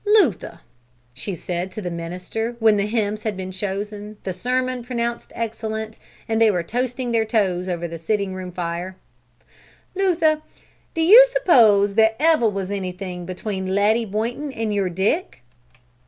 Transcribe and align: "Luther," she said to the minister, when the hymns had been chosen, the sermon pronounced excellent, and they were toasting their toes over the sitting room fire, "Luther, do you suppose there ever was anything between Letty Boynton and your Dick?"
"Luther," 0.03 0.61
she 1.13 1.35
said 1.35 1.69
to 1.69 1.79
the 1.79 1.91
minister, 1.91 2.55
when 2.57 2.75
the 2.75 2.87
hymns 2.87 3.21
had 3.21 3.37
been 3.37 3.51
chosen, 3.51 4.17
the 4.23 4.33
sermon 4.33 4.83
pronounced 4.83 5.31
excellent, 5.35 5.99
and 6.27 6.41
they 6.41 6.49
were 6.49 6.63
toasting 6.63 7.11
their 7.11 7.23
toes 7.23 7.69
over 7.69 7.87
the 7.87 7.99
sitting 7.99 8.33
room 8.33 8.51
fire, 8.51 8.95
"Luther, 9.93 10.41
do 10.95 11.03
you 11.03 11.23
suppose 11.27 11.93
there 11.93 12.15
ever 12.17 12.49
was 12.49 12.71
anything 12.71 13.27
between 13.27 13.75
Letty 13.75 14.05
Boynton 14.05 14.51
and 14.53 14.73
your 14.73 14.89
Dick?" 14.89 15.43